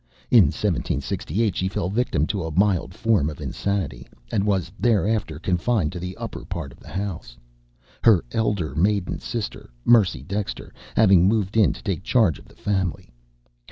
In 0.31 0.45
1768 0.45 1.55
she 1.55 1.67
fell 1.67 1.87
victim 1.87 2.25
to 2.25 2.41
a 2.43 2.49
mild 2.57 2.91
form 2.91 3.29
of 3.29 3.39
insanity, 3.39 4.07
and 4.31 4.47
was 4.47 4.71
thereafter 4.79 5.37
confined 5.37 5.91
to 5.91 5.99
the 5.99 6.17
upper 6.17 6.43
part 6.43 6.71
of 6.71 6.79
the 6.79 6.87
house; 6.89 7.37
her 8.03 8.25
elder 8.31 8.73
maiden 8.73 9.19
sister, 9.19 9.69
Mercy 9.85 10.23
Dexter, 10.23 10.73
having 10.95 11.27
moved 11.27 11.55
in 11.55 11.71
to 11.73 11.83
take 11.83 12.01
charge 12.01 12.39
of 12.39 12.47
the 12.47 12.55
family. 12.55 13.13